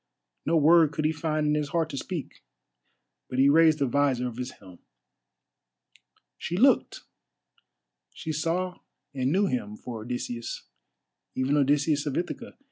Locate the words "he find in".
1.05-1.53